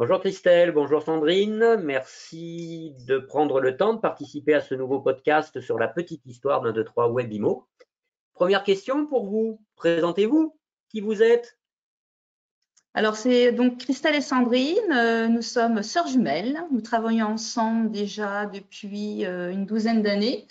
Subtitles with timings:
[0.00, 1.76] Bonjour Christelle, bonjour Sandrine.
[1.82, 6.62] Merci de prendre le temps de participer à ce nouveau podcast sur la petite histoire
[6.62, 7.68] d'un, deux, trois Webimo.
[8.32, 9.60] Première question pour vous.
[9.76, 10.56] Présentez-vous.
[10.88, 11.58] Qui vous êtes?
[12.94, 14.78] Alors, c'est donc Christelle et Sandrine.
[14.90, 16.64] Euh, nous sommes sœurs jumelles.
[16.72, 20.46] Nous travaillons ensemble déjà depuis euh, une douzaine d'années.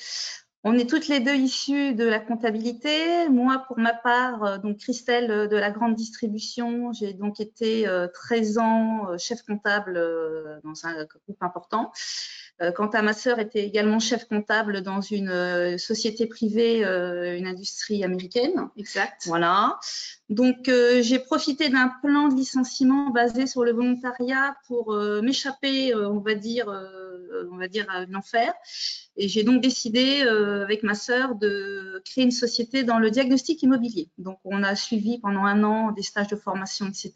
[0.66, 3.30] On est toutes les deux issues de la comptabilité.
[3.30, 7.88] Moi, pour ma part, euh, donc Christelle euh, de la grande distribution, j'ai donc été
[8.14, 9.94] 13 euh, ans chef comptable
[10.66, 11.94] dans un groupe important.
[12.76, 18.68] Quant à ma sœur, était également chef comptable dans une société privée, une industrie américaine.
[18.78, 19.24] Exact.
[19.28, 19.80] Voilà.
[20.30, 20.70] Donc,
[21.02, 26.68] j'ai profité d'un plan de licenciement basé sur le volontariat pour m'échapper, on va dire,
[27.52, 28.54] on va dire à l'enfer.
[29.22, 33.62] Et j'ai donc décidé euh, avec ma sœur de créer une société dans le diagnostic
[33.62, 34.10] immobilier.
[34.18, 37.12] Donc, on a suivi pendant un an des stages de formation, etc.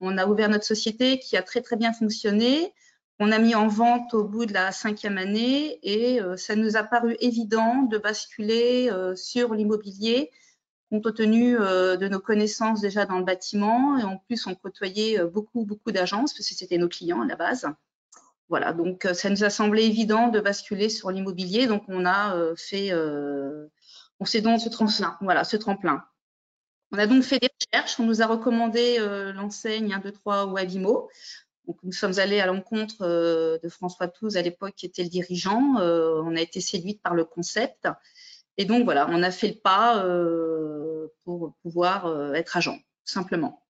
[0.00, 2.72] On a ouvert notre société qui a très, très bien fonctionné.
[3.20, 6.76] On a mis en vente au bout de la cinquième année et euh, ça nous
[6.76, 10.30] a paru évident de basculer euh, sur l'immobilier
[10.90, 15.66] compte tenu de nos connaissances déjà dans le bâtiment et en plus on côtoyait beaucoup
[15.66, 17.66] beaucoup d'agences parce que c'était nos clients à la base.
[18.48, 22.34] Voilà, donc euh, ça nous a semblé évident de basculer sur l'immobilier, donc on a
[22.34, 23.66] euh, fait, euh,
[24.20, 26.04] on s'est donc ce tremplin, voilà, ce tremplin.
[26.90, 28.96] On a donc fait des recherches, on nous a recommandé
[29.34, 31.10] l'enseigne 1, 2, 3 ou Avimo.
[31.82, 35.76] Nous sommes allés à l'encontre de François Touze à l'époque qui était le dirigeant.
[35.76, 37.88] on a été séduite par le concept.
[38.56, 40.02] Et donc voilà, on a fait le pas
[41.24, 43.62] pour pouvoir être agent, simplement.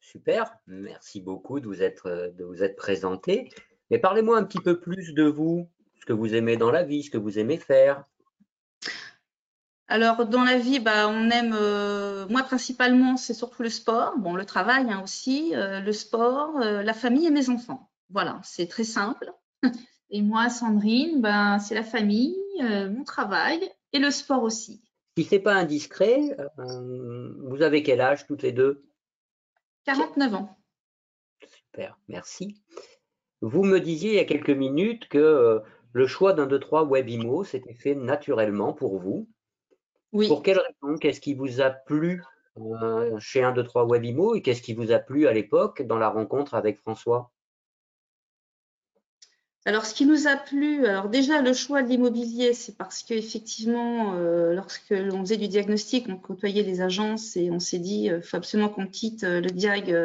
[0.00, 3.48] Super, merci beaucoup de vous être, de vous être présenté.
[3.90, 5.68] Mais parlez-moi un petit peu plus de vous,
[6.00, 8.04] ce que vous aimez dans la vie, ce que vous aimez faire.
[9.94, 14.34] Alors, dans la vie, bah, on aime, euh, moi principalement, c'est surtout le sport, bon,
[14.34, 17.88] le travail hein, aussi, euh, le sport, euh, la famille et mes enfants.
[18.10, 19.32] Voilà, c'est très simple.
[20.10, 23.60] Et moi, Sandrine, ben, c'est la famille, mon travail
[23.92, 24.82] et le sport aussi.
[25.16, 28.84] Si ce n'est pas indiscret, vous avez quel âge toutes les deux?
[29.84, 30.56] 49 ans.
[31.46, 32.60] Super, merci.
[33.40, 35.62] Vous me disiez il y a quelques minutes que
[35.92, 39.28] le choix d'un, deux, trois Webimo s'était fait naturellement pour vous.
[40.28, 40.96] Pour quelle raison?
[40.98, 42.22] Qu'est-ce qui vous a plu
[42.56, 45.98] euh, chez un, deux, trois Webimo et qu'est-ce qui vous a plu à l'époque dans
[45.98, 47.32] la rencontre avec François?
[49.66, 54.12] Alors, ce qui nous a plu, alors déjà le choix de l'immobilier, c'est parce qu'effectivement,
[54.14, 58.10] euh, lorsque l'on faisait du diagnostic, on côtoyait les agences et on s'est dit, il
[58.12, 59.96] euh, faut absolument qu'on quitte euh, le diag.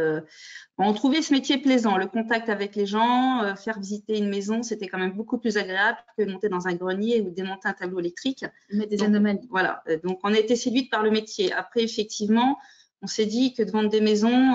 [0.78, 4.88] on trouvait ce métier plaisant, le contact avec les gens, faire visiter une maison, c'était
[4.88, 8.46] quand même beaucoup plus agréable que monter dans un grenier ou démonter un tableau électrique.
[8.72, 9.48] Mettre des anomalies.
[9.50, 11.52] Voilà, donc on a été séduite par le métier.
[11.52, 12.58] Après, effectivement,
[13.02, 14.54] on s'est dit que de vendre des maisons,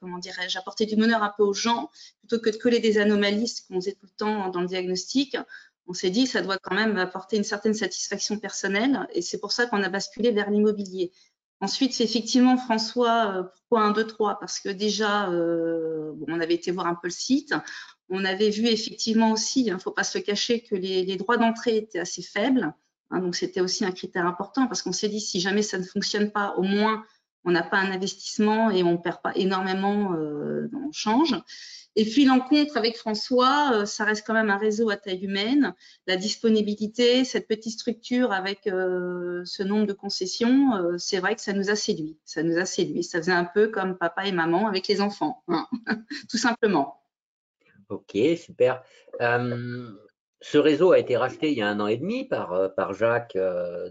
[0.00, 3.52] comment dirais-je, apporter du bonheur un peu aux gens, plutôt que de coller des anomalies,
[3.68, 5.36] qu'on faisait tout le temps dans le diagnostic.
[5.86, 9.52] On s'est dit, ça doit quand même apporter une certaine satisfaction personnelle, et c'est pour
[9.52, 11.12] ça qu'on a basculé vers l'immobilier.
[11.60, 14.38] Ensuite, effectivement François, euh, pourquoi un, deux, trois?
[14.38, 17.54] Parce que déjà, euh, on avait été voir un peu le site.
[18.08, 21.36] On avait vu effectivement aussi, il hein, ne faut pas se cacher, que les, droits
[21.36, 22.72] d'entrée étaient assez faibles.
[23.10, 25.84] Hein, donc, c'était aussi un critère important parce qu'on s'est dit, si jamais ça ne
[25.84, 27.04] fonctionne pas, au moins,
[27.44, 31.34] on n'a pas un investissement et on ne perd pas énormément euh, le change.
[31.96, 35.74] Et puis l'encontre avec François, euh, ça reste quand même un réseau à taille humaine.
[36.06, 41.52] La disponibilité, cette petite structure avec euh, ce nombre de concessions, c'est vrai que ça
[41.52, 42.18] nous a séduit.
[42.24, 43.02] Ça nous a séduit.
[43.02, 45.66] Ça faisait un peu comme papa et maman avec les enfants, hein.
[46.30, 47.00] tout simplement.
[47.88, 48.82] Ok, super.
[49.18, 53.38] ce réseau a été racheté il y a un an et demi par, par Jacques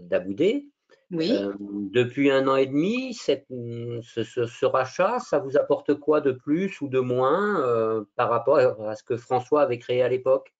[0.02, 0.68] Daboudé.
[1.10, 1.32] Oui.
[1.32, 6.88] Euh, depuis un an et demi, ce, rachat, ça vous apporte quoi de plus ou
[6.88, 10.52] de moins euh, par rapport à ce que François avait créé à l'époque?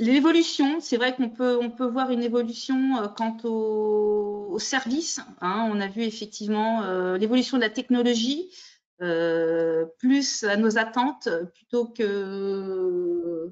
[0.00, 5.20] L'évolution, c'est vrai qu'on peut, on peut voir une évolution euh, quant au, service.
[5.40, 5.68] Hein.
[5.72, 6.82] on a vu effectivement
[7.14, 8.50] l'évolution de la technologie.
[8.98, 13.50] plus à nos attentes plutôt que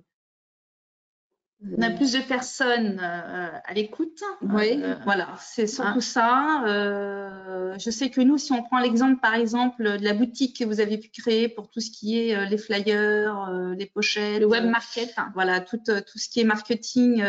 [1.63, 4.23] on a plus de personnes euh, à l'écoute.
[4.43, 6.01] Oui, euh, voilà, c'est surtout ah.
[6.01, 6.65] ça.
[6.67, 7.30] Euh,
[7.79, 10.81] je sais que nous, si on prend l'exemple, par exemple, de la boutique que vous
[10.81, 15.15] avez pu créer pour tout ce qui est les flyers, les pochettes, le web market,
[15.35, 17.23] voilà, tout, tout ce qui est marketing,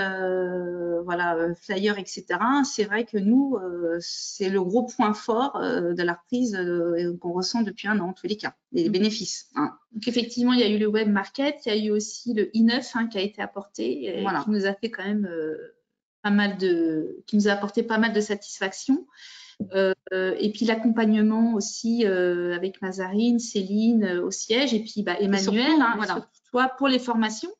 [1.03, 2.25] voilà, flyers, etc.
[2.63, 3.57] C'est vrai que nous,
[3.99, 6.57] c'est le gros point fort de la reprise
[7.19, 8.91] qu'on ressent depuis un an, en tous les cas, les mm.
[8.91, 9.49] bénéfices.
[9.55, 9.77] Hein.
[9.91, 12.45] Donc effectivement, il y a eu le web market, il y a eu aussi le
[12.53, 15.75] i9 hein, qui a été apporté, et qui nous a fait quand même euh,
[16.21, 19.05] pas mal de, qui nous a apporté pas mal de satisfaction.
[20.11, 26.27] Et puis l'accompagnement aussi avec Mazarine, Céline au siège, et puis bah, Emmanuel, hein, voilà,
[26.49, 27.51] toi pour les formations.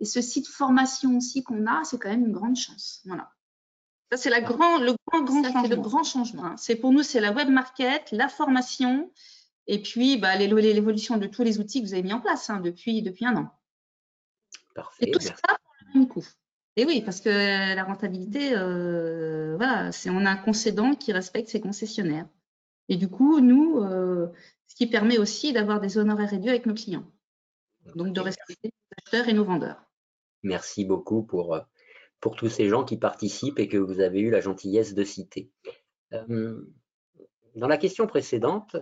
[0.00, 3.02] Et ce site formation aussi qu'on a, c'est quand même une grande chance.
[3.04, 3.30] Voilà.
[4.12, 4.78] Ça, c'est le grand,
[5.24, 5.68] grand changement.
[5.68, 6.44] Le grand changement.
[6.44, 6.56] Hein.
[6.56, 9.10] C'est pour nous, c'est la web market, la formation,
[9.66, 12.60] et puis bah, l'évolution de tous les outils que vous avez mis en place hein,
[12.60, 13.50] depuis, depuis un an.
[14.74, 15.08] Parfait.
[15.08, 16.24] Et tout ça pour le même coût.
[16.78, 21.48] Et oui, parce que la rentabilité, euh, voilà, c'est on a un concédant qui respecte
[21.48, 22.28] ses concessionnaires.
[22.88, 24.28] Et du coup, nous, euh,
[24.68, 27.10] ce qui permet aussi d'avoir des honoraires réduits avec nos clients.
[27.96, 29.82] Donc de respecter nos acheteurs et nos vendeurs.
[30.44, 31.60] Merci beaucoup pour, euh,
[32.20, 35.50] pour tous ces gens qui participent et que vous avez eu la gentillesse de citer.
[36.12, 38.76] Dans la question précédente,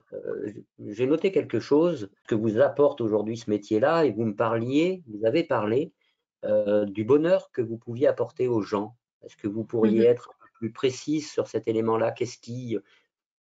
[0.78, 5.24] j'ai noté quelque chose que vous apporte aujourd'hui ce métier-là et vous me parliez, vous
[5.24, 5.94] avez parlé
[6.42, 8.96] du bonheur que vous pouviez apporter aux gens?
[9.22, 10.06] Est-ce que vous pourriez mhm.
[10.06, 12.12] être plus précise sur cet élément-là?
[12.12, 12.78] Qu'est-ce qui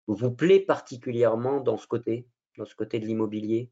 [0.07, 2.27] vous plaît particulièrement dans ce côté,
[2.57, 3.71] dans ce côté de l'immobilier?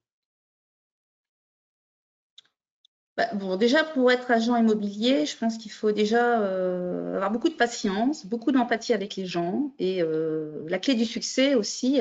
[3.17, 7.51] Bah, bon, déjà, pour être agent immobilier, je pense qu'il faut déjà euh, avoir beaucoup
[7.51, 9.75] de patience, beaucoup d'empathie avec les gens.
[9.79, 12.01] Et euh, la clé du succès aussi,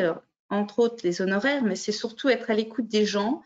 [0.49, 3.41] entre autres les honoraires, mais c'est surtout être à l'écoute des gens.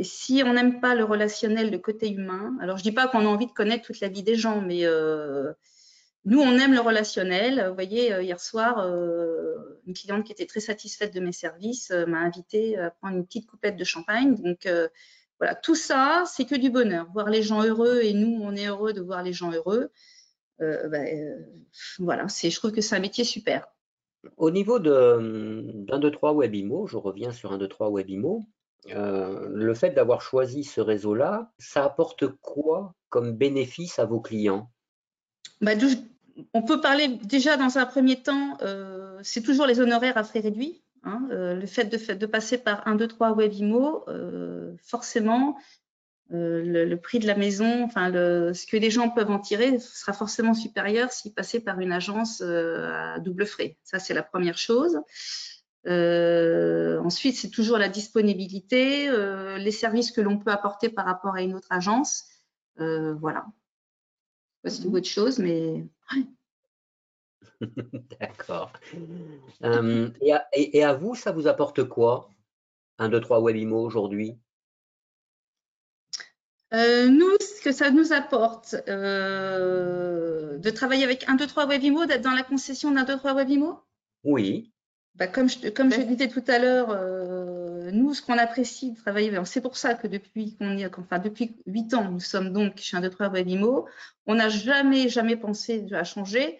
[0.00, 3.06] Et si on n'aime pas le relationnel, le côté humain, alors je ne dis pas
[3.06, 5.52] qu'on a envie de connaître toute la vie des gens, mais euh,
[6.24, 7.66] nous, on aime le relationnel.
[7.68, 8.78] Vous voyez, hier soir,
[9.86, 13.46] une cliente qui était très satisfaite de mes services m'a invité à prendre une petite
[13.46, 14.36] coupette de champagne.
[14.36, 14.66] Donc,
[15.38, 17.06] voilà, tout ça, c'est que du bonheur.
[17.12, 19.90] Voir les gens heureux et nous, on est heureux de voir les gens heureux.
[20.60, 21.38] Euh, ben, euh,
[21.98, 23.66] voilà, je trouve que c'est un métier super.
[24.36, 28.44] Au niveau d'un, deux, trois Webimo, je reviens sur un, deux, trois Webimo,
[28.88, 34.70] euh, le fait d'avoir choisi ce réseau-là, ça apporte quoi comme bénéfice à vos clients?
[35.60, 35.72] Bah,
[36.54, 38.56] On peut parler déjà dans un premier temps,
[39.22, 40.82] c'est toujours les honoraires à frais réduits.
[41.02, 45.56] Hein, euh, le fait de, passer par 1, 2, 3 Webimo, euh, forcément,
[46.32, 50.12] euh, le, prix de la maison, enfin, ce que les gens peuvent en tirer sera
[50.12, 53.78] forcément supérieur s'ils passaient par une agence à double frais.
[53.82, 55.00] Ça, c'est la première chose.
[55.86, 59.10] Ensuite, c'est toujours la disponibilité,
[59.58, 62.24] les services que l'on peut apporter par rapport à une autre agence.
[62.76, 63.46] voilà.
[64.64, 64.94] C'est mmh.
[64.94, 65.86] autre chose, mais
[68.20, 68.72] D'accord.
[69.64, 70.10] Euh,
[70.52, 72.30] et, à, vous, ça vous apporte quoi
[72.98, 74.38] Un, deux, trois Webimo aujourd'hui?
[76.72, 82.06] Euh, nous, ce que ça nous apporte, euh, de travailler avec 1, 2, 3 Webimo,
[82.06, 83.80] d'être dans la concession d'un 2, 3 Webimo
[84.22, 84.72] Oui.
[85.16, 86.96] Bah, comme je, comme je disais tout à l'heure,
[87.92, 91.94] nous, ce qu'on apprécie de travailler, c'est pour ça que depuis qu'on enfin, depuis 8
[91.94, 93.86] ans, nous sommes donc chez 1, 2, 3 Webimo,
[94.26, 96.58] on n'a jamais, jamais pensé à changer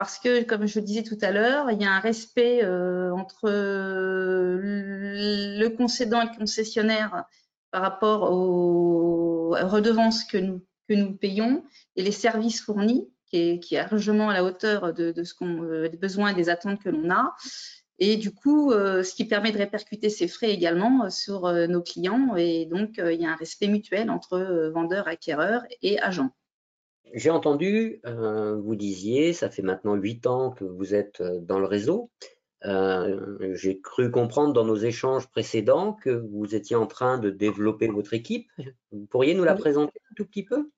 [0.00, 3.12] parce que, comme je le disais tout à l'heure, il y a un respect euh,
[3.12, 3.50] entre
[4.62, 7.24] le concédant et le concessionnaire
[7.70, 11.64] par rapport aux redevances que nous, que nous payons
[11.96, 15.34] et les services fournis, qui est, qui est largement à la hauteur de, de ce
[15.34, 17.36] qu'on, euh, des besoins et des attentes que l'on a.
[18.00, 22.34] Et du coup, euh, ce qui permet de répercuter ces frais également sur nos clients.
[22.36, 26.30] Et donc, il y a un respect mutuel entre vendeurs, acquéreurs et agents.
[27.12, 31.58] J'ai entendu, euh, vous disiez, ça fait maintenant huit ans que vous êtes euh, dans
[31.58, 32.10] le réseau.
[32.64, 37.88] Euh, j'ai cru comprendre dans nos échanges précédents que vous étiez en train de développer
[37.88, 38.48] votre équipe.
[38.92, 40.70] Vous pourriez nous la présenter un tout petit peu?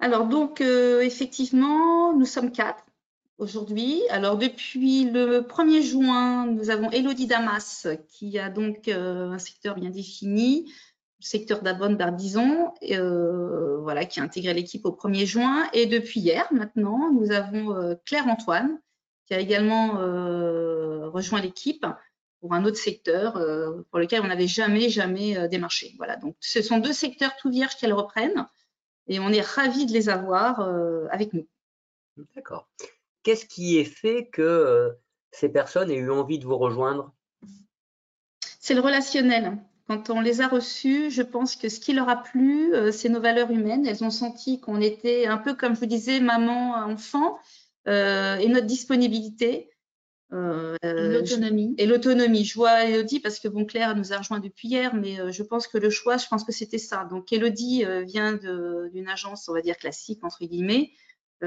[0.00, 2.84] Alors donc, effectivement, nous sommes quatre
[3.38, 4.02] aujourd'hui.
[4.10, 9.90] Alors depuis le 1er juin, nous avons Elodie Damas qui a donc un secteur bien
[9.90, 10.72] défini,
[11.20, 15.68] secteur d'Abonne Barbizon, euh, voilà, qui a intégré l'équipe au 1er juin.
[15.72, 18.80] Et depuis hier, maintenant, nous avons euh, Claire Antoine,
[19.26, 21.86] qui a également euh, rejoint l'équipe
[22.40, 25.94] pour un autre secteur euh, pour lequel on n'avait jamais, jamais démarché.
[25.98, 28.46] Voilà, donc ce sont deux secteurs tout vierges qu'elles reprennent
[29.08, 30.60] et on est ravis de les avoir
[31.10, 31.46] avec nous.
[32.34, 32.68] D'accord.
[33.26, 34.96] Qu'est-ce qui est fait que
[35.32, 37.12] ces personnes aient eu envie de vous rejoindre?
[38.60, 39.58] C'est le relationnel.
[39.88, 43.08] Quand on les a reçus, je pense que ce qui leur a plu, euh, c'est
[43.08, 43.84] nos valeurs humaines.
[43.84, 47.36] Elles ont senti qu'on était un peu, comme je vous disais, maman, enfant,
[47.88, 49.70] euh, et notre disponibilité.
[50.32, 51.74] Euh, l'autonomie.
[51.78, 52.44] Et l'autonomie.
[52.44, 55.66] Je vois Elodie parce que bon, Claire nous a rejoint depuis hier, mais je pense
[55.66, 57.04] que le choix, je pense que c'était ça.
[57.10, 60.92] Donc Elodie vient d'une agence, on va dire classique entre guillemets.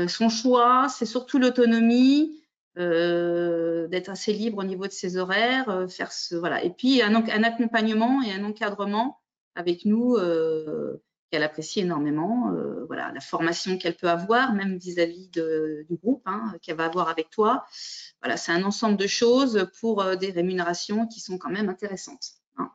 [0.08, 2.40] Son choix, c'est surtout l'autonomie,
[2.80, 6.64] euh, d'être assez libre au niveau de ses horaires, euh, faire ce voilà.
[6.64, 9.20] Et puis un, accompagnement et un encadrement
[9.56, 12.52] avec nous, euh, qu'elle apprécie énormément.
[12.88, 17.30] voilà, la formation qu'elle peut avoir, même vis-à-vis du groupe hein, qu'elle va avoir avec
[17.30, 17.66] toi.
[18.22, 22.32] Voilà, c'est un ensemble de choses pour des rémunérations qui sont quand même intéressantes.
[22.58, 22.72] Hein.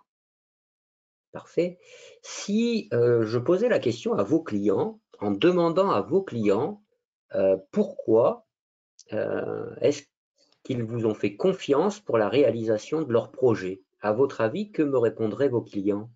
[1.33, 1.79] Parfait.
[2.23, 6.84] Si je posais la question à vos clients, en demandant à vos clients
[7.73, 8.47] pourquoi
[9.11, 10.03] est-ce
[10.63, 13.83] qu'ils vous ont fait confiance pour la réalisation de leur projet?
[14.01, 16.11] À votre avis, que me répondraient vos clients?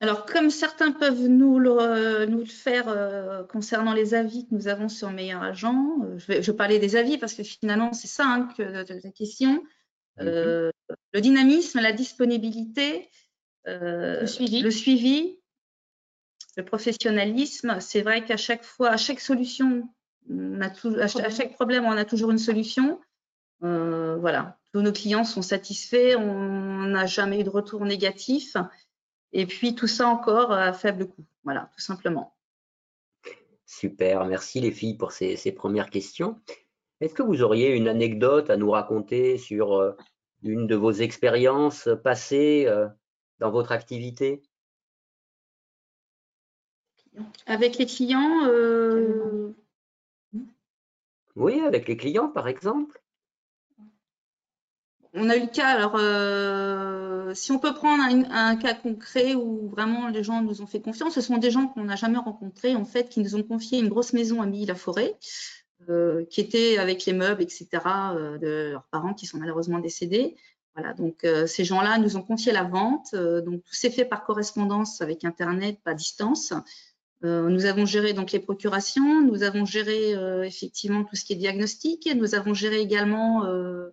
[0.00, 4.68] Alors, comme certains peuvent nous le, nous le faire euh, concernant les avis que nous
[4.68, 8.06] avons sur Meilleur Agent, euh, je, vais, je parler des avis parce que finalement, c'est
[8.06, 9.62] ça hein, que la question.
[10.20, 10.70] Euh,
[11.12, 13.08] le dynamisme, la disponibilité,
[13.66, 14.60] le suivi.
[14.62, 15.37] le, suivi.
[16.58, 17.78] Le professionnalisme.
[17.80, 19.88] C'est vrai qu'à chaque fois, à chaque solution
[20.60, 23.00] à, chaque problème, on a toujours une solution.
[23.62, 28.56] Euh, voilà, tous nos clients sont satisfaits, on n'a jamais eu de retour négatif.
[29.32, 31.24] Et puis tout ça encore à faible coût.
[31.44, 32.34] Voilà, tout simplement.
[33.64, 36.38] Super, merci les filles pour ces, premières questions.
[37.00, 39.92] Est-ce que vous auriez une anecdote à nous raconter sur euh,
[40.42, 42.88] une de vos expériences passées euh,
[43.38, 44.42] dans votre activité?
[47.46, 48.48] Avec les clients,
[51.38, 53.00] oui, avec les clients, par exemple.
[55.14, 59.68] On a eu le cas, alors euh, si on peut prendre un, cas concret où
[59.68, 62.74] vraiment les gens nous ont fait confiance, ce sont des gens qu'on n'a jamais rencontrés,
[62.74, 65.16] en fait, qui nous ont confié une grosse maison à Milly-la-Forêt,
[65.88, 70.36] euh, qui était avec les meubles, etc., euh, de leurs parents qui sont malheureusement décédés.
[70.74, 73.12] Voilà, donc ces gens-là nous ont confié la vente.
[73.12, 76.52] donc tout s'est fait par correspondance avec Internet, pas distance.
[77.24, 81.32] Euh, nous avons géré donc les procurations, nous avons géré euh, effectivement tout ce qui
[81.32, 83.90] est diagnostic, nous avons géré également, euh,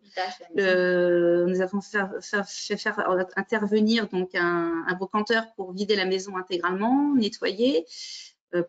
[1.48, 3.00] nous avons fait, faire
[3.36, 7.86] intervenir donc un, un, brocanteur pour vider la maison intégralement, nettoyer,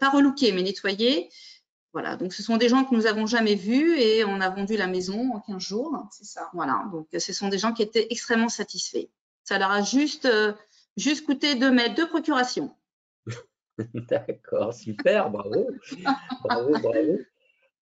[0.00, 1.28] pas relooker mais nettoyer.
[1.92, 4.76] Voilà, donc ce sont des gens que nous n'avons jamais vus et on a vendu
[4.76, 6.08] la maison en 15 jours.
[6.12, 6.50] C'est ça.
[6.54, 9.08] Voilà, donc ce sont des gens qui étaient extrêmement satisfaits.
[9.44, 10.28] Ça leur a juste,
[10.96, 12.74] juste coûté deux mètres de procuration.
[13.94, 15.68] D'accord, super, bravo.
[16.44, 17.18] bravo, bravo.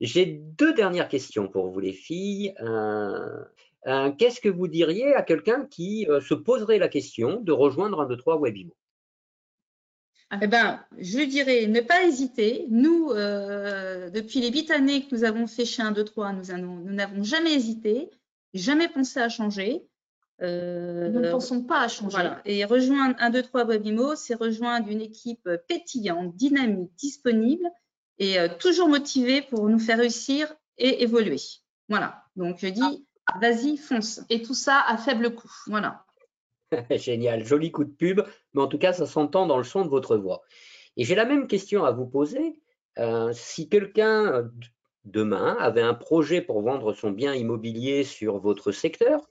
[0.00, 2.54] J'ai deux dernières questions pour vous, les filles.
[2.60, 3.44] Euh,
[3.86, 8.00] euh, qu'est-ce que vous diriez à quelqu'un qui euh, se poserait la question de rejoindre
[8.00, 8.74] un de trois Webimo
[10.42, 12.66] eh ben, je dirais ne pas hésiter.
[12.68, 17.22] Nous, depuis les huit années que nous avons fait chez 1, 2, 3, nous n'avons
[17.22, 18.10] jamais hésité,
[18.52, 19.86] jamais pensé à changer.
[20.42, 22.28] Euh, nous ne pensons pas à changer.
[22.44, 27.70] Et rejoindre 1, 2, 3 Webimo, c'est rejoindre une équipe pétillante, dynamique, disponible
[28.18, 31.40] et euh, toujours motivée pour nous faire réussir et évoluer.
[31.88, 32.24] Voilà.
[32.36, 33.06] Donc je dis,
[33.40, 34.22] vas-y, fonce.
[34.28, 35.52] Et tout ça à faible coût.
[35.66, 36.04] Voilà.
[36.90, 38.22] Génial, joli coup de pub,
[38.54, 40.42] mais en tout cas, ça s'entend dans le son de votre voix.
[40.96, 42.60] Et j'ai la même question à vous poser.
[42.98, 44.50] Euh, si quelqu'un
[45.04, 49.28] demain avait un projet pour vendre son bien immobilier sur votre secteur,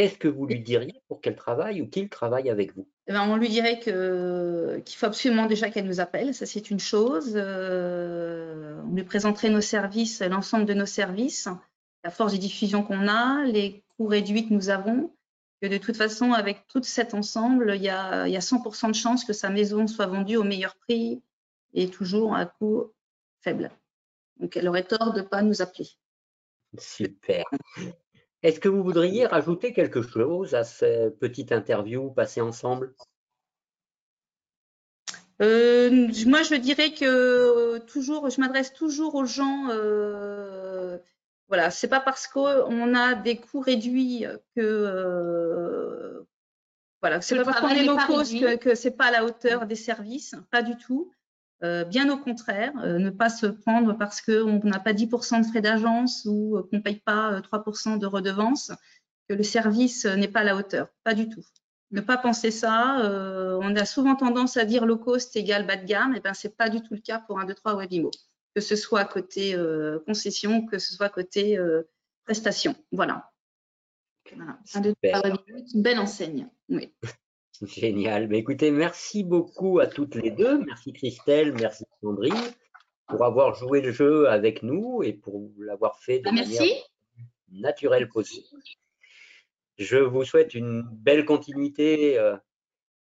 [0.00, 2.88] qu'est-ce que vous lui diriez pour qu'elle travaille ou qu'il travaille avec vous?
[3.06, 6.80] Eh ben, On lui dirait qu'il faut absolument déjà qu'elle nous appelle, ça c'est une
[6.80, 7.32] chose.
[7.34, 11.48] Euh, on lui présenterait nos services, l'ensemble de nos services,
[12.02, 15.12] la force de diffusion qu'on a, les coûts réduits que nous avons.
[15.60, 18.88] Que de toute façon, avec tout cet ensemble, il y a, il y a 100%
[18.88, 21.20] de chances que sa maison soit vendue au meilleur prix
[21.74, 22.90] et toujours à coût
[23.42, 23.70] faible.
[24.38, 25.90] Donc elle aurait tort de ne pas nous appeler.
[26.78, 27.44] Super.
[28.42, 32.94] Est-ce que vous voudriez rajouter quelque chose à cette petite interview passée ensemble?
[35.42, 39.68] Euh, moi, je dirais que toujours, je m'adresse toujours aux gens.
[39.70, 40.98] Euh,
[41.48, 46.20] voilà, c'est pas parce qu'on a des coûts réduits que euh,
[47.00, 49.66] voilà, c'est pas parce qu'on est low cost que, que c'est pas à la hauteur
[49.66, 51.10] des services, pas du tout.
[51.62, 55.46] Euh, bien au contraire, euh, ne pas se prendre parce qu'on n'a pas 10% de
[55.46, 58.72] frais d'agence ou euh, qu'on ne paye pas 3% de redevance,
[59.28, 60.88] que le service n'est pas à la hauteur.
[61.04, 61.44] Pas du tout.
[61.90, 62.98] Ne pas penser ça.
[63.60, 66.14] on a souvent tendance à dire low cost égale bas de gamme.
[66.14, 68.12] Et eh ben c'est pas du tout le cas pour un 2, 3 Webimo.
[68.54, 69.56] Que ce soit côté
[70.06, 71.58] concession, que ce soit côté
[72.24, 72.76] prestation.
[72.92, 73.32] Voilà.
[74.32, 74.58] voilà.
[74.74, 76.48] Un 2, 3 Webimo une belle enseigne.
[76.68, 76.94] Oui.
[77.66, 78.28] Génial.
[78.28, 80.58] Mais écoutez, merci beaucoup à toutes les deux.
[80.64, 82.34] Merci Christelle, merci Sandrine
[83.10, 86.62] pour avoir joué le jeu avec nous et pour l'avoir fait de ah, manière
[87.50, 88.46] naturelle possible.
[89.78, 92.36] Je vous souhaite une belle continuité euh,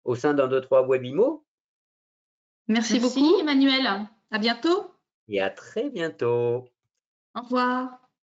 [0.04, 1.46] au sein d'un, deux, trois Webimo.
[2.68, 4.08] Merci, merci beaucoup, Emmanuel.
[4.32, 4.92] À bientôt.
[5.28, 6.66] Et à très bientôt.
[7.36, 7.99] Au revoir.